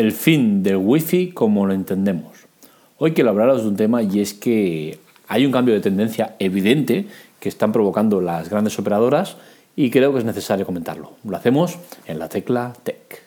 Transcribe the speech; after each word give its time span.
el 0.00 0.12
fin 0.12 0.62
del 0.62 0.78
wifi 0.78 1.30
como 1.32 1.66
lo 1.66 1.74
entendemos. 1.74 2.46
Hoy 2.96 3.12
quiero 3.12 3.28
hablaros 3.28 3.64
de 3.64 3.68
un 3.68 3.76
tema 3.76 4.02
y 4.02 4.20
es 4.20 4.32
que 4.32 4.98
hay 5.28 5.44
un 5.44 5.52
cambio 5.52 5.74
de 5.74 5.80
tendencia 5.80 6.36
evidente 6.38 7.04
que 7.38 7.50
están 7.50 7.70
provocando 7.70 8.22
las 8.22 8.48
grandes 8.48 8.78
operadoras 8.78 9.36
y 9.76 9.90
creo 9.90 10.14
que 10.14 10.20
es 10.20 10.24
necesario 10.24 10.64
comentarlo. 10.64 11.12
Lo 11.22 11.36
hacemos 11.36 11.78
en 12.06 12.18
la 12.18 12.30
tecla 12.30 12.72
Tech. 12.82 13.22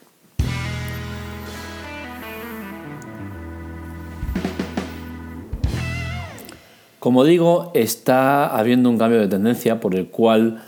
Como 6.97 7.23
digo, 7.23 7.69
está 7.75 8.47
habiendo 8.47 8.89
un 8.89 8.97
cambio 8.97 9.19
de 9.19 9.27
tendencia 9.27 9.79
por 9.79 9.93
el 9.93 10.07
cual 10.07 10.63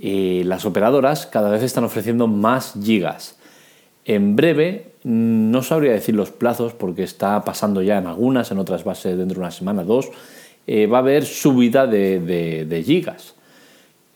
eh, 0.00 0.42
las 0.46 0.64
operadoras 0.64 1.26
cada 1.26 1.50
vez 1.50 1.64
están 1.64 1.82
ofreciendo 1.82 2.28
más 2.28 2.74
gigas. 2.80 3.40
En 4.04 4.36
breve, 4.36 4.92
no 5.08 5.62
sabría 5.62 5.92
decir 5.92 6.14
los 6.14 6.30
plazos 6.30 6.74
porque 6.74 7.02
está 7.02 7.42
pasando 7.42 7.80
ya 7.80 7.96
en 7.96 8.06
algunas, 8.06 8.50
en 8.50 8.58
otras 8.58 8.86
va 8.86 8.92
a 8.92 8.94
ser 8.94 9.16
dentro 9.16 9.36
de 9.36 9.40
una 9.40 9.50
semana, 9.50 9.82
dos, 9.82 10.10
eh, 10.66 10.86
va 10.86 10.98
a 10.98 11.00
haber 11.00 11.24
subida 11.24 11.86
de, 11.86 12.82
gigas. 12.84 13.34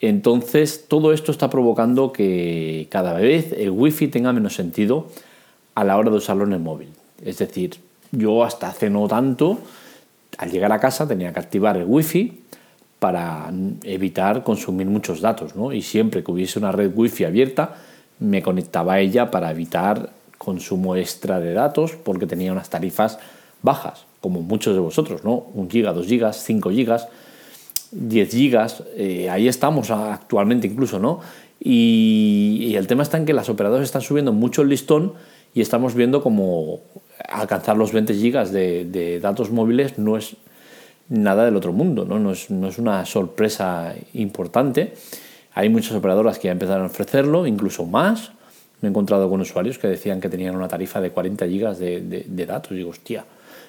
Entonces, 0.02 0.84
todo 0.88 1.15
esto 1.15 1.32
está 1.32 1.48
provocando 1.48 2.12
que 2.12 2.88
cada 2.91 3.15
vez 3.15 3.55
el 3.56 3.70
wifi 3.70 4.09
tenga 4.09 4.34
menos 4.34 4.55
sentido 4.55 5.06
a 5.74 5.82
la 5.82 5.96
hora 5.96 6.10
de 6.10 6.18
usarlo 6.18 6.45
en 6.45 6.52
el 6.52 6.60
móvil. 6.60 6.88
Es 7.24 7.38
decir, 7.38 7.77
yo 8.10 8.45
hasta 8.45 8.68
hace 8.68 8.90
no 8.90 9.09
tanto, 9.09 9.60
al 10.37 10.51
llegar 10.51 10.73
a 10.73 10.79
casa 10.79 11.09
tenía 11.09 11.32
que 11.32 11.40
activar 11.40 11.79
el 11.79 11.84
wifi 11.87 12.43
para 12.98 13.51
evitar 13.84 14.45
consumir 14.45 14.88
muchos 14.88 15.23
datos, 15.23 15.56
¿no? 15.56 15.73
Y 15.73 15.80
siempre 15.80 16.23
que 16.23 16.32
hubiese 16.32 16.59
una 16.59 16.70
red 16.70 16.93
wifi 16.95 17.24
abierta, 17.24 17.77
me 18.18 18.43
conectaba 18.43 18.95
a 18.95 19.01
ella 19.01 19.30
para 19.30 19.51
evitar 19.51 20.10
consumo 20.43 20.96
extra 20.96 21.38
de 21.38 21.54
datos 21.54 21.93
porque 22.02 22.26
tenía 22.26 22.51
unas 22.51 22.68
tarifas 22.68 23.18
bajas, 23.62 24.07
como 24.21 24.43
muchos 24.43 24.74
de 24.74 24.80
vosotros, 24.80 25.23
¿no? 25.23 25.46
Un 25.54 25.71
giga, 25.71 25.93
dos 25.93 26.07
gigas, 26.07 26.43
cinco 26.43 26.71
gigas, 26.71 27.07
10 27.93 28.30
gigas, 28.30 28.82
eh, 28.96 29.30
ahí 29.30 29.46
estamos 29.46 29.90
actualmente 29.90 30.66
incluso, 30.66 30.99
¿no? 30.99 31.21
Y, 31.60 32.74
el 32.76 32.87
tema 32.87 33.04
está 33.04 33.18
en 33.18 33.26
que 33.26 33.34
las 33.34 33.49
operadoras 33.49 33.84
están 33.84 34.02
subiendo 34.02 34.32
mucho 34.32 34.62
el 34.62 34.68
listón 34.68 35.12
y 35.54 35.60
estamos 35.60 35.95
viendo 35.95 36.23
como 36.23 36.80
alcanzar 37.29 37.77
los 37.77 37.93
20 37.93 38.15
gigas 38.15 38.51
de, 38.51 39.21
datos 39.23 39.51
móviles 39.51 39.99
no 39.99 40.16
es 40.16 40.37
nada 41.09 41.45
del 41.45 41.54
otro 41.54 41.73
mundo, 41.73 42.04
¿no? 42.04 42.18
No, 42.18 42.32
es, 42.32 42.51
no 42.51 42.66
es 42.66 42.79
una 42.79 43.04
sorpresa 43.04 43.95
importante. 44.15 44.95
Hay 45.54 45.68
muchas 45.68 45.93
operadoras 45.93 46.38
que 46.38 46.49
ya 46.49 46.52
empezaron 46.52 46.84
a 46.84 46.87
ofrecerlo, 46.87 47.46
incluso 47.46 47.84
más. 47.84 48.32
Me 48.83 48.88
he 48.88 48.91
encontrado 48.91 49.30
con 49.30 49.41
usuarios 49.41 49.79
que 49.79 49.88
decían 49.88 50.21
que 50.21 50.29
tenían 50.29 50.55
una 50.55 50.69
tarifa 50.69 51.01
de 51.01 51.11
40 51.11 51.47
gigas 51.49 51.79
de, 51.79 52.01
de, 52.01 52.47
datos. 52.47 52.73
Y 52.73 52.77
digo, 52.77 52.91
hostia, 52.91 53.24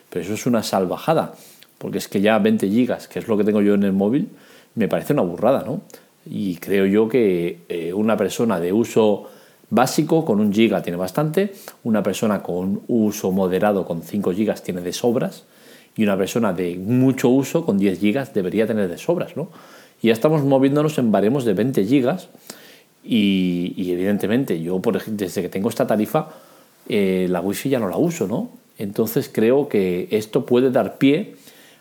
pero 0.09 0.25
eso 0.25 0.33
es 0.33 0.45
una 0.45 0.61
salvajada, 0.61 1.33
porque 1.78 2.00
es 2.00 2.08
que 2.08 2.20
ya 2.20 2.38
20 2.39 2.67
gigas, 2.67 3.08
que 3.08 3.20
es 3.20 3.28
lo 3.28 3.38
que 3.38 3.45
tengo 3.45 3.61
yo 3.61 3.75
en 3.75 3.83
el 3.83 3.94
móvil, 3.94 4.30
me 4.75 4.88
parece 4.88 5.14
una 5.14 5.22
burrada, 5.22 5.64
¿no? 5.66 5.81
Y 6.25 6.55
creo 6.55 6.86
yo 6.86 7.08
que 7.08 7.59
eh, 7.70 7.94
una 7.94 8.17
persona 8.17 8.59
de 8.59 8.73
uso 8.73 9.30
básico 9.70 10.23
con 10.23 10.39
un 10.39 10.53
giga 10.53 10.81
tiene 10.81 10.97
bastante, 10.97 11.53
una 11.83 12.03
persona 12.03 12.44
con 12.44 12.81
uso 12.88 13.31
moderado 13.31 13.86
con 13.86 14.03
5 14.03 14.33
gigas 14.33 14.61
tiene 14.64 14.81
de 14.81 14.94
sobras 14.94 15.45
y 15.95 16.03
una 16.03 16.17
persona 16.17 16.53
de 16.53 16.75
mucho 16.75 17.30
uso 17.30 17.66
con 17.66 17.77
10 17.77 18.00
gigas 18.00 18.33
debería 18.33 18.67
tener 18.67 18.88
de 18.88 18.98
sobras, 18.98 19.36
¿no? 19.36 19.50
Y 20.02 20.08
ya 20.08 20.14
estamos 20.14 20.44
moviéndonos 20.44 20.98
en 20.98 21.11
baremos 21.11 21.45
de 21.45 21.53
20 21.53 21.86
gigas 21.86 22.30
y, 23.03 23.91
evidentemente 23.91 24.61
yo 24.61 24.79
por, 24.79 25.03
desde 25.03 25.41
que 25.41 25.49
tengo 25.49 25.69
esta 25.69 25.85
tarifa 25.85 26.29
eh, 26.87 27.27
la 27.29 27.41
wifi 27.41 27.69
ya 27.69 27.79
no 27.79 27.89
la 27.89 27.97
uso, 27.97 28.27
¿no? 28.27 28.49
Entonces 28.77 29.30
creo 29.31 29.69
que 29.69 30.08
esto 30.11 30.45
puede 30.45 30.71
dar 30.71 30.97
pie 30.97 31.36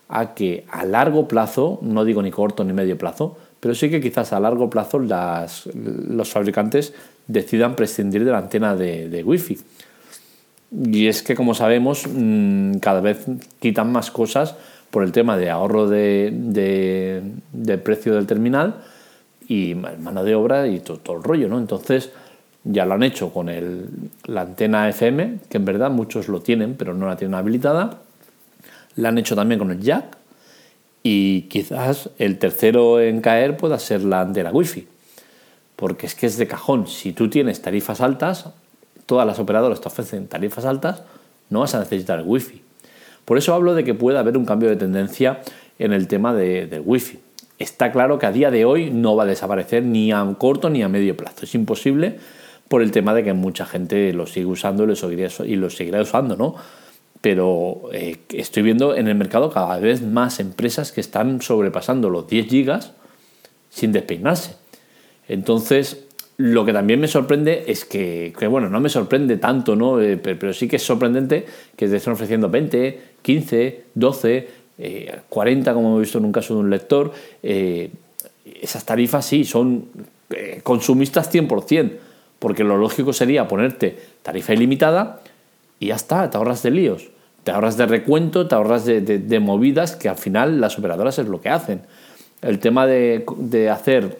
a 0.08 0.34
que 0.34 0.64
a 0.70 0.84
largo 0.84 1.26
plazo, 1.26 1.78
no 1.82 2.04
digo 2.04 2.22
ni 2.22 2.30
corto 2.30 2.64
ni 2.64 2.72
medio 2.72 2.98
plazo, 2.98 3.36
pero 3.60 3.74
sí 3.74 3.90
que 3.90 4.00
quizás 4.00 4.32
a 4.32 4.40
largo 4.40 4.68
plazo 4.68 4.98
las, 4.98 5.66
los 5.74 6.30
fabricantes 6.30 6.92
decidan 7.26 7.76
prescindir 7.76 8.24
de 8.24 8.30
la 8.30 8.38
antena 8.38 8.76
de, 8.76 9.08
de 9.08 9.24
wifi. 9.24 9.58
Y 10.72 11.06
es 11.06 11.22
que, 11.22 11.34
como 11.34 11.54
sabemos, 11.54 12.06
mm, 12.06 12.78
cada 12.78 13.00
vez 13.00 13.26
quitan 13.60 13.92
más 13.92 14.10
cosas 14.10 14.56
por 14.90 15.02
el 15.02 15.12
tema 15.12 15.36
de 15.36 15.50
ahorro 15.50 15.88
de, 15.88 16.30
de, 17.52 17.78
precio 17.78 18.14
del 18.14 18.26
terminal 18.26 18.82
y 19.48 19.74
mano 19.74 20.24
de 20.24 20.34
obra 20.34 20.66
y 20.66 20.80
todo, 20.80 21.16
el 21.16 21.22
rollo, 21.22 21.48
¿no? 21.48 21.58
Entonces 21.58 22.10
ya 22.64 22.86
lo 22.86 22.94
han 22.94 23.02
hecho 23.02 23.32
con 23.32 23.48
el, 23.48 23.88
la 24.24 24.42
antena 24.42 24.88
FM, 24.88 25.38
que 25.48 25.56
en 25.56 25.64
verdad 25.64 25.90
muchos 25.90 26.28
lo 26.28 26.40
tienen, 26.40 26.74
pero 26.74 26.94
no 26.94 27.06
la 27.06 27.16
tienen 27.16 27.34
habilitada. 27.34 27.98
La 28.96 29.08
han 29.08 29.18
hecho 29.18 29.34
también 29.34 29.58
con 29.58 29.70
el 29.70 29.80
jack 29.80 30.16
y 31.02 31.42
quizás 31.42 32.10
el 32.18 32.38
tercero 32.38 33.00
en 33.00 33.20
caer 33.20 33.56
pueda 33.56 33.78
ser 33.78 34.04
la 34.04 34.20
antena 34.20 34.50
wifi. 34.50 34.86
Porque 35.76 36.06
es 36.06 36.14
que 36.14 36.26
es 36.26 36.36
de 36.36 36.46
cajón. 36.46 36.86
Si 36.86 37.12
tú 37.12 37.28
tienes 37.28 37.60
tarifas 37.60 38.00
altas, 38.00 38.46
todas 39.06 39.26
las 39.26 39.38
operadoras 39.38 39.80
te 39.80 39.88
ofrecen 39.88 40.28
tarifas 40.28 40.64
altas, 40.64 41.02
no 41.50 41.60
vas 41.60 41.74
a 41.74 41.80
necesitar 41.80 42.20
el 42.20 42.26
wifi. 42.26 42.62
Por 43.24 43.38
eso 43.38 43.54
hablo 43.54 43.74
de 43.74 43.84
que 43.84 43.94
puede 43.94 44.18
haber 44.18 44.36
un 44.36 44.44
cambio 44.44 44.68
de 44.68 44.76
tendencia 44.76 45.40
en 45.78 45.92
el 45.92 46.06
tema 46.06 46.34
de, 46.34 46.66
del 46.66 46.82
wifi. 46.84 47.18
Está 47.62 47.92
claro 47.92 48.18
que 48.18 48.26
a 48.26 48.32
día 48.32 48.50
de 48.50 48.64
hoy 48.64 48.90
no 48.90 49.14
va 49.14 49.22
a 49.22 49.26
desaparecer 49.26 49.84
ni 49.84 50.10
a 50.10 50.26
corto 50.36 50.68
ni 50.68 50.82
a 50.82 50.88
medio 50.88 51.16
plazo. 51.16 51.44
Es 51.44 51.54
imposible 51.54 52.18
por 52.66 52.82
el 52.82 52.90
tema 52.90 53.14
de 53.14 53.22
que 53.22 53.34
mucha 53.34 53.66
gente 53.66 54.12
lo 54.12 54.26
sigue 54.26 54.46
usando 54.46 54.82
y 54.82 55.54
lo 55.54 55.70
seguirá, 55.70 56.00
usando, 56.00 56.36
¿no? 56.36 56.56
Pero 57.20 57.82
eh, 57.92 58.16
estoy 58.30 58.64
viendo 58.64 58.96
en 58.96 59.06
el 59.06 59.14
mercado 59.14 59.50
cada 59.50 59.78
vez 59.78 60.02
más 60.02 60.40
empresas 60.40 60.90
que 60.90 61.00
están 61.00 61.40
sobrepasando 61.40 62.10
los 62.10 62.26
10 62.26 62.48
gigas 62.48 62.94
sin 63.70 63.92
despeinarse. 63.92 64.56
Entonces, 65.28 66.08
lo 66.38 66.64
que 66.64 66.72
también 66.72 66.98
me 66.98 67.06
sorprende 67.06 67.66
es 67.68 67.84
que, 67.84 68.32
bueno, 68.50 68.70
no 68.70 68.80
me 68.80 68.88
sorprende 68.88 69.36
tanto, 69.36 69.76
¿no? 69.76 70.00
Eh, 70.00 70.16
pero, 70.16 70.52
sí 70.52 70.66
que 70.66 70.76
es 70.76 70.82
sorprendente 70.82 71.46
que 71.76 71.86
te 71.86 71.96
estén 71.96 72.14
ofreciendo 72.14 72.50
20, 72.50 73.00
15, 73.22 73.84
12, 73.94 74.48
40, 75.28 75.74
como 75.74 75.88
hemos 75.88 76.00
visto 76.00 76.18
en 76.18 76.24
un 76.24 76.32
caso 76.32 76.54
de 76.54 76.60
un 76.60 76.70
lector. 76.70 77.12
Eh, 77.42 77.90
esas 78.60 78.84
tarifas 78.84 79.24
sí 79.24 79.44
son 79.44 79.86
eh, 80.30 80.60
consumistas 80.62 81.32
100%, 81.32 81.92
porque 82.38 82.64
lo 82.64 82.76
lógico 82.76 83.12
sería 83.12 83.46
ponerte 83.46 83.96
tarifa 84.22 84.52
ilimitada 84.52 85.20
y 85.78 85.88
ya 85.88 85.96
está, 85.96 86.28
te 86.30 86.36
ahorras 86.36 86.62
de 86.62 86.70
líos. 86.70 87.08
Te 87.44 87.50
ahorras 87.50 87.76
de 87.76 87.86
recuento, 87.86 88.46
te 88.46 88.54
ahorras 88.54 88.84
de, 88.84 89.40
movidas 89.40 89.96
que 89.96 90.08
al 90.08 90.16
final 90.16 90.60
las 90.60 90.78
operadoras 90.78 91.18
es 91.18 91.26
lo 91.26 91.40
que 91.40 91.48
hacen. 91.48 91.82
El 92.40 92.60
tema 92.60 92.86
de, 92.86 93.24
hacer 93.70 94.18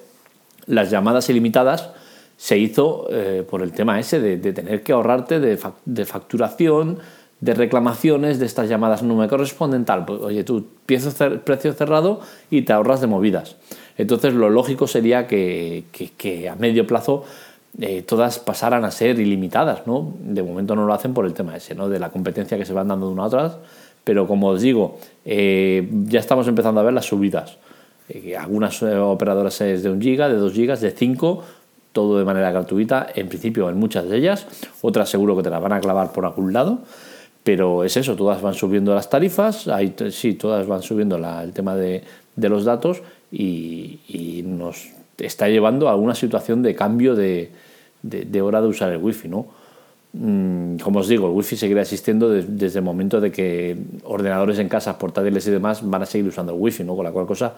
las 0.67 0.91
llamadas 0.91 1.31
ilimitadas 1.31 1.91
se 2.37 2.59
hizo 2.59 3.07
eh, 3.11 3.45
por 3.49 3.63
el 3.63 3.71
tema 3.71 4.01
ese 4.01 4.21
de, 4.21 4.53
tener 4.53 4.83
que 4.83 4.93
ahorrarte 4.93 5.39
de, 5.39 6.05
facturación, 6.05 6.99
de 7.43 7.55
reclamaciones, 7.55 8.39
de 8.39 8.47
estas 8.47 8.69
llamadas 8.69 9.03
no 9.03 9.17
me 9.17 9.29
corresponden, 9.29 9.85
tal. 9.85 10.05
Pues, 10.05 10.21
oye, 10.23 10.45
tú 10.45 10.65
precio 10.87 11.73
cerrado 11.73 12.21
y 12.51 12.63
te 12.63 12.73
ahorras 12.73 13.01
de 13.01 13.09
movidas. 13.09 13.57
Entonces 13.99 14.33
lo 14.33 14.49
lógico 14.49 14.87
sería 14.87 15.27
que, 15.27 15.85
a 16.51 16.55
medio 16.55 16.87
plazo 16.87 17.25
eh, 17.81 18.03
todas 18.03 18.39
pasaran 18.39 18.85
a 18.85 18.93
ser 18.93 19.19
ilimitadas, 19.19 19.87
¿no? 19.89 20.15
De 20.21 20.43
momento 20.43 20.77
no 20.77 20.87
lo 20.87 20.95
hacen 20.95 21.15
por 21.15 21.27
el 21.27 21.35
tema 21.35 21.57
ese, 21.57 21.75
¿no? 21.75 21.89
De 21.89 21.99
la 21.99 22.11
competencia 22.11 22.57
que 22.57 22.65
se 22.65 22.73
van 22.73 22.87
dando 22.87 23.07
de 23.07 23.13
una 23.13 23.25
a 23.25 23.27
otra, 23.27 23.59
pero 24.05 24.29
como 24.29 24.49
os 24.49 24.63
digo, 24.63 24.99
eh, 25.25 25.89
ya 26.07 26.21
estamos 26.21 26.47
empezando 26.47 26.81
a 26.81 26.85
ver 26.85 26.93
las 26.93 27.07
subidas. 27.07 27.59
algunas 28.39 28.81
operadoras 28.83 29.61
es 29.63 29.83
de 29.83 29.91
un 29.91 30.01
giga, 30.01 30.29
de 30.29 30.37
2 30.37 30.53
gigas, 30.53 30.81
de 30.81 30.93
5 30.93 31.43
todo 31.93 32.19
de 32.19 32.25
manera 32.25 32.51
gratuita, 32.51 33.07
en 33.15 33.29
principio 33.29 33.69
en 33.69 33.79
muchas 33.79 34.09
de 34.09 34.17
ellas, 34.17 34.47
otras 34.81 35.11
seguro 35.11 35.37
que 35.37 35.43
te 35.43 35.51
las 35.51 35.61
van 35.61 35.73
a 35.73 35.81
clavar 35.81 36.13
por 36.13 36.25
algún 36.25 36.53
lado, 36.53 36.79
pero 37.43 37.85
es 37.85 37.97
eso, 37.97 38.17
todas 38.17 38.41
van 38.41 38.55
subiendo 38.55 38.95
las 38.95 39.11
tarifas, 39.11 39.69
hay, 39.69 39.95
sí, 40.11 40.35
todas 40.35 40.67
van 40.67 40.83
subiendo 40.83 41.17
el 41.17 41.53
tema 41.53 41.75
de, 41.77 42.03
los 42.37 42.65
datos 42.65 43.03
y, 43.31 44.43
nos 44.47 44.91
está 45.19 45.49
llevando 45.49 45.89
a 45.89 45.97
una 45.97 46.15
situación 46.15 46.63
de 46.63 46.75
cambio 46.75 47.15
de, 47.15 47.51
hora 48.43 48.61
de 48.61 48.67
usar 48.69 48.93
el 48.93 48.99
wifi, 48.99 49.29
¿no? 49.29 49.47
Mm, 50.15 50.77
como 50.77 51.01
os 51.01 51.09
digo, 51.09 51.27
el 51.29 51.33
wifi 51.33 51.57
seguirá 51.57 51.81
existiendo 51.81 52.29
desde 52.29 52.79
el 52.79 52.85
momento 52.85 53.21
de 53.21 53.33
que 53.33 53.77
ordenadores 54.05 54.59
en 54.59 54.69
casa, 54.69 54.99
portátiles 54.99 55.47
y 55.47 55.51
demás 55.51 55.89
van 55.89 56.03
a 56.03 56.07
seguir 56.07 56.29
usando 56.29 56.53
el 56.53 56.61
wifi, 56.61 56.85
¿no? 56.85 56.95
Con 56.95 57.05
la 57.05 57.13
cual 57.13 57.27
cosa 57.27 57.55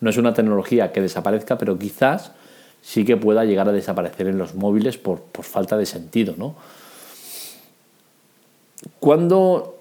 no 0.00 0.10
es 0.10 0.16
una 0.16 0.32
tecnología 0.32 0.92
que 0.92 1.00
desaparezca, 1.00 1.58
pero 1.58 1.78
quizás 1.78 2.32
sí 2.82 3.04
que 3.04 3.16
pueda 3.16 3.44
llegar 3.44 3.68
a 3.68 3.72
desaparecer 3.72 4.28
en 4.28 4.38
los 4.38 4.54
móviles 4.54 4.96
por, 4.98 5.20
falta 5.40 5.76
de 5.76 5.86
sentido. 5.86 6.34
¿no? 6.36 6.54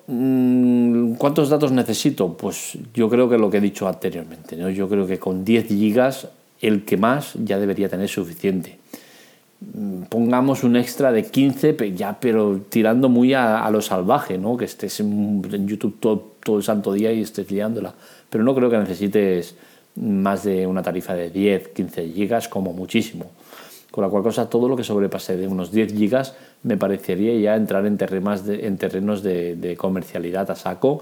Mm, 0.07 1.15
¿Cuántos 1.15 1.50
datos 1.50 1.71
necesito? 1.74 2.38
Pues 2.38 2.77
yo 2.94 3.09
creo 3.09 3.27
que 3.29 3.38
lo 3.38 3.50
que 3.50 3.57
he 3.57 3.62
dicho 3.62 3.88
anteriormente. 3.88 4.56
¿no? 4.56 4.69
Yo 4.69 4.88
creo 4.88 5.06
que 5.06 5.19
con 5.19 5.44
10 5.44 5.68
gigas 5.68 6.29
el 6.62 6.85
que 6.85 6.97
más 6.97 7.33
ya 7.44 7.59
debería 7.59 7.89
tener 7.89 8.07
suficiente. 8.07 8.79
mm, 9.59 10.03
pongamos 10.03 10.63
un 10.63 10.75
extra 10.77 11.12
de 11.12 11.24
15, 11.24 11.75
ya, 11.95 12.19
pero 12.19 12.62
tirando 12.69 13.09
muy 13.09 13.33
a, 13.33 13.69
lo 13.69 13.81
salvaje, 13.81 14.38
¿no? 14.38 14.56
Que 14.56 14.65
estés 14.65 15.00
en, 15.00 15.68
YouTube 15.68 15.97
todo, 16.00 16.35
todo, 16.44 16.57
el 16.57 16.63
santo 16.63 16.94
día 16.94 17.12
y 17.12 17.21
estés 17.21 17.51
liándola. 17.51 17.94
Pero 18.30 18.44
no 18.44 18.56
creo 18.56 18.69
que 18.69 18.77
necesites 18.77 19.56
más 19.95 20.44
de 20.44 20.68
una 20.68 20.83
tarifa 20.83 21.15
de 21.15 21.31
10, 21.31 21.69
15 21.69 22.09
gigas 22.13 22.47
como 22.47 22.71
muchísimo. 22.73 23.25
Con 23.92 24.04
la 24.04 24.10
cual 24.10 24.24
cosa, 24.24 24.50
todo 24.50 24.68
lo 24.68 24.75
que 24.75 24.84
sobrepase 24.84 25.38
de 25.38 25.48
unos 25.48 25.72
10 25.72 25.94
gigas 25.94 26.36
me 26.63 26.78
parecería 26.78 27.34
ya 27.39 27.56
entrar 27.56 27.86
en 27.86 27.98
terrenos 27.98 28.44
de, 28.44 29.75
comercialidad 29.78 30.51
a 30.51 30.56
saco 30.56 31.01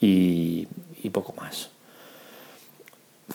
y, 0.00 0.68
y 1.02 1.10
poco 1.10 1.34
más. 1.40 1.70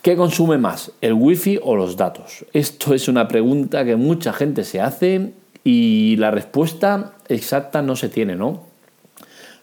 ¿Qué 0.01 0.15
consume 0.15 0.57
más, 0.57 0.91
el 1.01 1.13
wifi 1.13 1.59
o 1.61 1.75
los 1.75 1.97
datos? 1.97 2.45
Esto 2.53 2.93
es 2.93 3.07
una 3.07 3.27
pregunta 3.27 3.83
que 3.83 3.95
mucha 3.95 4.31
gente 4.31 4.63
se 4.63 4.79
hace 4.79 5.33
y 5.63 6.15
la 6.17 6.31
respuesta 6.31 7.13
exacta 7.27 7.81
no 7.81 7.95
se 7.95 8.09
tiene, 8.09 8.35
¿no? 8.35 8.63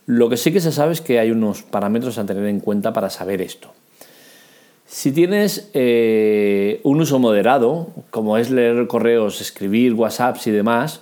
Lo 0.07 0.29
que 0.29 0.37
sí 0.37 0.53
que 0.53 0.61
se 0.61 0.73
sabe 0.73 0.93
es 0.93 1.01
que 1.01 1.19
hay 1.19 1.31
unos 1.31 1.63
parámetros 1.63 2.19
a 2.19 2.27
tener 2.27 2.45
en 2.47 2.61
cuenta 2.61 2.93
para 2.93 3.09
saber 3.09 3.41
esto. 3.41 3.73
Si 4.87 5.13
tienes 5.13 5.71
eh, 5.75 6.81
un 6.83 7.01
uso 7.01 7.19
moderado, 7.19 7.89
como 8.11 8.37
es 8.37 8.51
leer 8.51 8.87
correos, 8.87 9.41
escribir 9.41 9.95
WhatsApps 9.95 10.47
y 10.47 10.51
demás, 10.51 11.01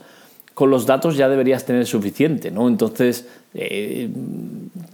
con 0.55 0.71
los 0.71 0.87
datos 0.87 1.17
ya 1.17 1.29
deberías 1.29 1.65
tener 1.65 1.87
suficiente, 1.87 2.51
¿no? 2.51 2.69
Entonces, 2.69 3.27
eh, 3.55 4.09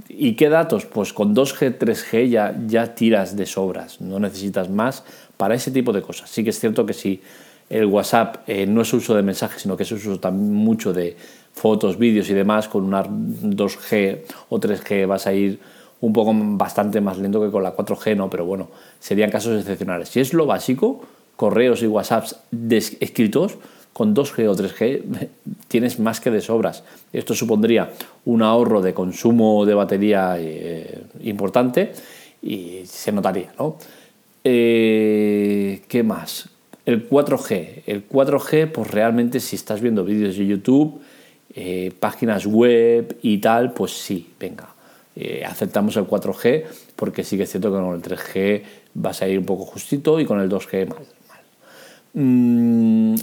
¿y 0.08 0.34
qué 0.34 0.48
datos? 0.48 0.86
Pues 0.86 1.12
con 1.12 1.34
2G, 1.34 1.78
3G 1.78 2.28
ya, 2.28 2.56
ya 2.66 2.94
tiras 2.94 3.36
de 3.36 3.44
sobras, 3.46 4.00
no 4.00 4.18
necesitas 4.18 4.70
más 4.70 5.04
para 5.36 5.54
ese 5.54 5.70
tipo 5.70 5.92
de 5.92 6.02
cosas. 6.02 6.30
Sí 6.30 6.42
que 6.42 6.50
es 6.50 6.58
cierto 6.58 6.86
que 6.86 6.94
si 6.94 7.20
el 7.68 7.86
WhatsApp 7.86 8.48
eh, 8.48 8.66
no 8.66 8.82
es 8.82 8.92
uso 8.92 9.14
de 9.14 9.22
mensajes, 9.22 9.62
sino 9.62 9.76
que 9.76 9.82
es 9.82 9.92
uso 9.92 10.18
también 10.18 10.52
mucho 10.54 10.92
de 10.92 11.16
fotos, 11.52 11.98
vídeos 11.98 12.30
y 12.30 12.34
demás, 12.34 12.68
con 12.68 12.84
una 12.84 13.04
2G 13.04 14.20
o 14.48 14.58
3G 14.58 15.06
vas 15.06 15.26
a 15.26 15.34
ir 15.34 15.58
un 16.00 16.12
poco 16.12 16.32
bastante 16.34 17.00
más 17.00 17.18
lento 17.18 17.40
que 17.40 17.50
con 17.50 17.62
la 17.62 17.74
4G, 17.76 18.16
¿no? 18.16 18.30
Pero 18.30 18.44
bueno, 18.44 18.68
serían 19.00 19.30
casos 19.30 19.60
excepcionales. 19.60 20.08
Si 20.08 20.20
es 20.20 20.32
lo 20.32 20.46
básico, 20.46 21.02
correos 21.36 21.82
y 21.82 21.86
WhatsApps 21.86 22.36
escritos, 23.00 23.58
con 23.92 24.14
2G 24.14 24.48
o 24.48 24.54
3G 24.54 25.28
tienes 25.68 25.98
más 25.98 26.20
que 26.20 26.30
de 26.30 26.40
sobras. 26.40 26.84
Esto 27.12 27.34
supondría 27.34 27.90
un 28.26 28.42
ahorro 28.42 28.80
de 28.80 28.94
consumo 28.94 29.66
de 29.66 29.74
batería 29.74 30.36
eh, 30.38 31.02
importante 31.22 31.92
y 32.40 32.82
se 32.84 33.10
notaría, 33.10 33.52
¿no? 33.58 33.76
Eh, 34.44 35.82
¿Qué 35.88 36.02
más? 36.02 36.48
El 36.86 37.08
4G. 37.08 37.82
El 37.86 38.08
4G, 38.08 38.70
pues 38.70 38.90
realmente 38.90 39.40
si 39.40 39.56
estás 39.56 39.80
viendo 39.80 40.04
vídeos 40.04 40.36
de 40.38 40.46
YouTube, 40.46 41.00
eh, 41.54 41.92
páginas 41.98 42.46
web 42.46 43.18
y 43.20 43.38
tal, 43.38 43.72
pues 43.72 43.92
sí, 43.92 44.28
venga, 44.38 44.68
aceptamos 45.44 45.96
el 45.96 46.04
4G 46.04 46.64
porque 46.96 47.24
sí 47.24 47.36
que 47.36 47.44
es 47.44 47.50
cierto 47.50 47.70
que 47.70 47.78
con 47.78 47.94
el 47.94 48.02
3G 48.02 48.62
vas 48.94 49.22
a 49.22 49.28
ir 49.28 49.38
un 49.38 49.44
poco 49.44 49.64
justito 49.64 50.20
y 50.20 50.24
con 50.24 50.40
el 50.40 50.48
2G 50.48 50.88
mal. 50.88 50.98
mal. 51.28 51.40
Mm, 52.14 53.14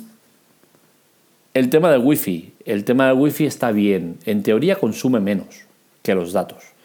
el 1.55 1.69
tema 1.69 1.89
del 1.89 2.01
wifi. 2.01 2.53
El 2.65 2.83
tema 2.83 3.07
del 3.07 3.17
wifi 3.17 3.45
está 3.45 3.71
bien. 3.71 4.17
En 4.25 4.43
teoría 4.43 4.75
consume 4.75 5.21
menos 5.21 5.61
que 6.03 6.13
los 6.13 6.33
datos. 6.33 6.75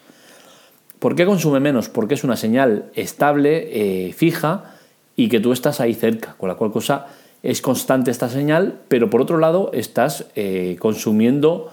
¿Por 0.97 1.15
qué 1.15 1.25
consume 1.25 1.59
menos? 1.59 1.89
Porque 1.89 2.13
es 2.13 2.23
una 2.23 2.37
señal 2.37 2.85
estable, 2.95 3.67
eh, 4.07 4.13
fija 4.13 4.75
y 5.15 5.27
que 5.27 5.39
tú 5.39 5.51
estás 5.51 5.81
ahí 5.81 5.93
cerca, 5.93 6.35
con 6.37 6.47
la 6.47 6.55
cual 6.55 6.71
cosa 6.71 7.07
es 7.43 7.61
constante 7.61 8.11
esta 8.11 8.29
señal, 8.29 8.79
pero 8.87 9.09
por 9.09 9.19
otro 9.19 9.39
lado 9.39 9.71
estás 9.73 10.27
eh, 10.35 10.77
consumiendo 10.79 11.69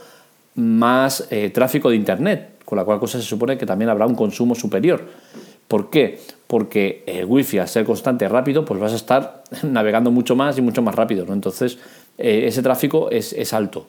más 0.55 1.29
eh, 1.31 1.51
tráfico 1.51 1.91
de 1.91 1.97
Internet, 1.97 2.49
con 2.69 2.77
la 2.77 2.85
cual 2.85 3.01
cosa 3.01 3.19
se 3.19 3.25
supone 3.25 3.57
que 3.57 3.65
también 3.65 3.89
habrá 3.89 4.07
un 4.07 4.15
consumo 4.15 4.55
superior. 4.55 5.01
¿Por 5.69 5.89
qué? 5.89 6.21
Porque 6.47 7.03
el 7.07 7.25
wifi, 7.25 7.59
al 7.59 7.67
ser 7.67 7.87
constante 7.87 8.29
rápido, 8.29 8.67
pues 8.67 8.79
vas 8.79 8.93
a 8.93 8.97
estar 8.97 9.43
navegando 9.63 10.11
mucho 10.11 10.37
más 10.37 10.59
y 10.59 10.61
mucho 10.61 10.83
más 10.83 10.95
rápido. 10.95 11.25
¿no? 11.25 11.33
Entonces, 11.33 11.79
eh, 12.19 12.43
ese 12.45 12.63
tráfico 12.63 13.09
es, 13.11 13.55
alto. 13.55 13.87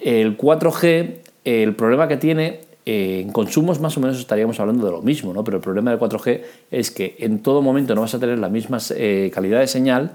El 0.00 0.38
4G, 0.38 1.14
el 1.44 1.74
problema 1.74 2.06
que 2.06 2.16
tiene, 2.16 2.60
eh, 2.86 3.22
en 3.24 3.32
consumos 3.32 3.80
más 3.80 3.96
o 3.96 4.00
menos 4.00 4.20
estaríamos 4.20 4.60
hablando 4.60 4.86
de 4.86 4.92
lo 4.92 5.02
mismo, 5.02 5.34
¿no? 5.34 5.42
pero 5.42 5.56
el 5.56 5.62
problema 5.62 5.90
del 5.90 5.98
4G 5.98 6.42
es 6.70 6.92
que 6.92 7.16
en 7.18 7.40
todo 7.40 7.60
momento 7.60 7.96
no 7.96 8.02
vas 8.02 8.14
a 8.14 8.20
tener 8.20 8.38
la 8.38 8.50
misma 8.50 8.78
eh, 8.94 9.32
calidad 9.34 9.58
de 9.58 9.66
señal 9.66 10.12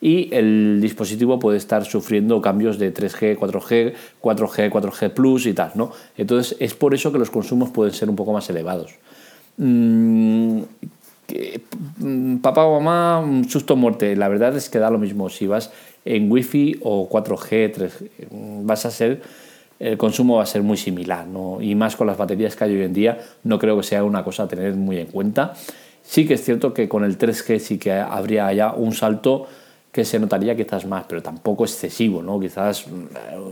y 0.00 0.34
el 0.34 0.80
dispositivo 0.80 1.38
puede 1.38 1.58
estar 1.58 1.84
sufriendo 1.84 2.40
cambios 2.40 2.78
de 2.78 2.92
3G, 2.92 3.38
4G, 3.38 3.92
4G, 4.20 4.70
4G 4.70 5.10
Plus 5.10 5.46
y 5.46 5.52
tal. 5.52 5.72
¿no? 5.74 5.92
Entonces 6.16 6.56
es 6.58 6.74
por 6.74 6.94
eso 6.94 7.12
que 7.12 7.18
los 7.18 7.30
consumos 7.30 7.70
pueden 7.70 7.92
ser 7.92 8.08
un 8.08 8.16
poco 8.16 8.32
más 8.32 8.48
elevados. 8.48 8.94
Mm, 9.58 10.62
mm, 11.98 12.36
papá 12.38 12.64
o 12.64 12.80
mamá, 12.80 13.44
susto 13.48 13.76
muerte. 13.76 14.16
La 14.16 14.28
verdad 14.28 14.56
es 14.56 14.70
que 14.70 14.78
da 14.78 14.90
lo 14.90 14.98
mismo 14.98 15.28
si 15.28 15.46
vas 15.46 15.70
en 16.04 16.32
Wi-Fi 16.32 16.78
o 16.82 17.08
4G, 17.10 17.74
3G, 17.74 18.10
vas 18.62 18.86
a 18.86 18.90
ser, 18.90 19.20
el 19.78 19.98
consumo 19.98 20.36
va 20.36 20.44
a 20.44 20.46
ser 20.46 20.62
muy 20.62 20.78
similar, 20.78 21.26
¿no? 21.26 21.60
y 21.60 21.74
más 21.74 21.94
con 21.94 22.06
las 22.06 22.16
baterías 22.16 22.56
que 22.56 22.64
hay 22.64 22.76
hoy 22.76 22.82
en 22.82 22.94
día, 22.94 23.18
no 23.44 23.58
creo 23.58 23.76
que 23.76 23.82
sea 23.82 24.02
una 24.02 24.24
cosa 24.24 24.44
a 24.44 24.48
tener 24.48 24.74
muy 24.74 24.98
en 24.98 25.06
cuenta. 25.06 25.52
Sí 26.02 26.26
que 26.26 26.34
es 26.34 26.42
cierto 26.42 26.72
que 26.72 26.88
con 26.88 27.04
el 27.04 27.18
3G 27.18 27.58
sí 27.58 27.78
que 27.78 27.92
habría 27.92 28.50
ya 28.52 28.72
un 28.72 28.94
salto 28.94 29.46
que 29.92 30.04
se 30.04 30.18
notaría 30.18 30.56
quizás 30.56 30.86
más, 30.86 31.04
pero 31.08 31.22
tampoco 31.22 31.64
excesivo, 31.64 32.22
¿no? 32.22 32.38
Quizás, 32.38 32.86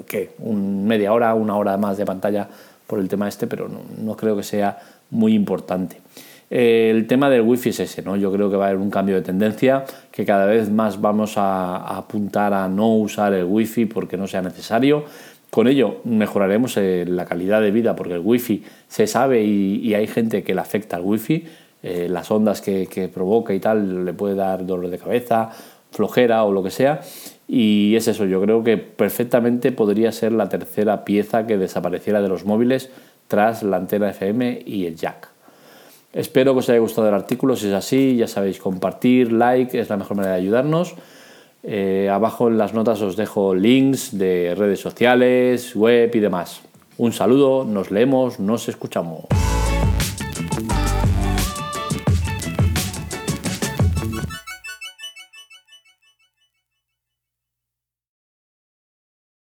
¿qué? 0.07 0.31
Un 0.39 0.87
media 0.87 1.13
hora, 1.13 1.35
una 1.35 1.57
hora 1.57 1.77
más 1.77 1.97
de 1.97 2.05
pantalla 2.05 2.49
por 2.87 3.01
el 3.01 3.09
tema 3.09 3.29
este, 3.29 3.47
pero 3.47 3.69
no, 3.69 3.81
no 3.99 4.17
creo 4.17 4.37
que 4.37 4.43
sea 4.43 4.79
muy 5.11 5.35
importante. 5.35 6.01
Eh, 6.51 6.91
el 6.91 7.07
tema 7.07 7.29
del 7.29 7.43
wifi 7.43 7.71
es 7.71 7.81
ese, 7.81 8.03
¿no? 8.03 8.17
Yo 8.17 8.33
creo 8.33 8.51
que 8.51 8.57
va 8.57 8.67
a 8.67 8.69
haber 8.69 8.81
un 8.81 8.91
cambio 8.91 9.17
de 9.17 9.23
tendencia, 9.23 9.85
que 10.11 10.25
cada 10.25 10.47
vez 10.47 10.71
más 10.71 11.01
vamos 11.01 11.37
a, 11.37 11.77
apuntar 11.97 12.55
a 12.55 12.69
no 12.69 12.95
usar 12.97 13.35
el 13.35 13.45
wifi 13.45 13.87
porque 13.87 14.17
no 14.17 14.27
sea 14.27 14.43
necesario. 14.43 15.05
Con 15.51 15.67
ello 15.69 16.01
mejoraremos 16.05 16.77
eh, 16.77 17.05
la 17.07 17.25
calidad 17.25 17.61
de 17.61 17.71
vida 17.71 17.97
porque 17.97 18.15
el 18.15 18.21
wifi 18.21 18.63
se 18.87 19.07
sabe 19.07 19.43
y, 19.45 19.95
hay 19.95 20.07
gente 20.07 20.43
que 20.43 20.55
le 20.55 20.61
afecta 20.61 20.97
al 20.97 21.03
wifi, 21.03 21.45
eh, 21.83 22.09
las 22.09 22.31
ondas 22.31 22.61
que, 22.61 22.87
que, 22.87 23.09
provoca 23.09 23.55
y 23.55 23.61
tal 23.61 24.05
le 24.05 24.13
puede 24.13 24.35
dar 24.35 24.67
dolor 24.67 24.91
de 24.91 24.99
cabeza, 24.99 25.51
flojera 25.91 26.45
o 26.45 26.53
lo 26.53 26.63
que 26.63 26.71
sea. 26.71 27.01
Y 27.47 27.97
es 27.97 28.09
eso, 28.09 28.27
yo 28.27 28.43
creo 28.43 28.63
que 28.63 28.77
perfectamente 28.77 29.73
podría 29.73 30.13
ser 30.13 30.33
la 30.33 30.49
tercera 30.49 31.05
pieza 31.05 31.47
que 31.47 31.57
desapareciera 31.57 32.21
de 32.21 32.29
los 32.29 32.45
móviles 32.45 32.91
tras 33.27 33.63
la 33.63 33.79
antena 33.79 34.11
FM 34.11 34.63
y 34.67 34.87
el 34.87 34.97
jack. 34.97 35.29
Espero 36.13 36.53
que 36.53 36.61
os 36.61 36.69
haya 36.69 36.79
gustado 36.79 37.09
el 37.09 37.15
artículo. 37.15 37.57
Si 37.57 37.69
es 37.69 37.75
así, 37.75 38.17
ya 38.17 38.27
sabéis, 38.27 38.59
compartir, 38.59 39.33
like 39.33 39.79
es 39.79 39.89
la 39.89 39.97
mejor 39.97 40.17
manera 40.17 40.35
de 40.35 40.41
ayudarnos. 40.41 40.95
Eh, 41.63 42.09
abajo 42.11 42.49
en 42.49 42.57
las 42.57 42.73
notas 42.73 43.03
os 43.03 43.17
dejo 43.17 43.55
links 43.55 44.17
de 44.17 44.55
redes 44.57 44.81
sociales, 44.81 45.75
web 45.75 46.11
y 46.15 46.21
demás. 46.21 46.61
Un 46.97 47.13
saludo, 47.13 47.65
nos 47.65 47.91
leemos, 47.91 48.41
nos 48.41 48.69
escuchamos. 48.69 49.25